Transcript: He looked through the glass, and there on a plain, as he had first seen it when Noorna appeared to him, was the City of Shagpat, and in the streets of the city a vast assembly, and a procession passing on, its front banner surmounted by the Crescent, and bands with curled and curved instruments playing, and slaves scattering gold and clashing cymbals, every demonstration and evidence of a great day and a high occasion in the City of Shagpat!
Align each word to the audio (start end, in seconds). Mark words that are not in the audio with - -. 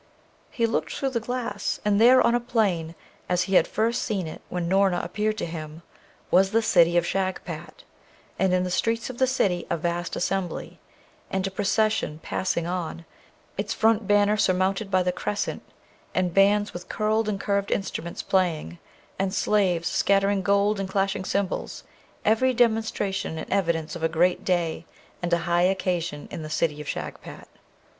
He 0.49 0.65
looked 0.65 0.91
through 0.93 1.11
the 1.11 1.19
glass, 1.19 1.79
and 1.85 2.01
there 2.01 2.23
on 2.23 2.33
a 2.33 2.39
plain, 2.39 2.95
as 3.29 3.43
he 3.43 3.53
had 3.53 3.67
first 3.67 4.01
seen 4.01 4.25
it 4.25 4.41
when 4.49 4.67
Noorna 4.67 4.99
appeared 5.03 5.37
to 5.37 5.45
him, 5.45 5.83
was 6.31 6.49
the 6.49 6.63
City 6.63 6.97
of 6.97 7.05
Shagpat, 7.05 7.83
and 8.39 8.51
in 8.51 8.63
the 8.63 8.71
streets 8.71 9.11
of 9.11 9.19
the 9.19 9.27
city 9.27 9.67
a 9.69 9.77
vast 9.77 10.15
assembly, 10.15 10.79
and 11.29 11.45
a 11.45 11.51
procession 11.51 12.19
passing 12.23 12.65
on, 12.65 13.05
its 13.59 13.75
front 13.75 14.07
banner 14.07 14.37
surmounted 14.37 14.89
by 14.89 15.03
the 15.03 15.11
Crescent, 15.11 15.61
and 16.15 16.33
bands 16.33 16.73
with 16.73 16.89
curled 16.89 17.29
and 17.29 17.39
curved 17.39 17.69
instruments 17.69 18.23
playing, 18.23 18.79
and 19.19 19.31
slaves 19.35 19.87
scattering 19.87 20.41
gold 20.41 20.79
and 20.79 20.89
clashing 20.89 21.25
cymbals, 21.25 21.83
every 22.25 22.55
demonstration 22.55 23.37
and 23.37 23.51
evidence 23.53 23.95
of 23.95 24.01
a 24.01 24.09
great 24.09 24.43
day 24.43 24.83
and 25.21 25.31
a 25.31 25.37
high 25.45 25.61
occasion 25.61 26.27
in 26.31 26.41
the 26.41 26.49
City 26.49 26.81
of 26.81 26.87
Shagpat! 26.87 27.47